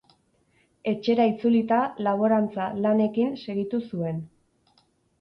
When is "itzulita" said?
1.33-1.83